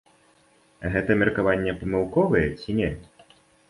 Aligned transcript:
Гэта 0.95 1.19
меркаванне 1.21 1.79
памылковае 1.85 2.47
ці 2.59 2.69
не? 2.83 2.95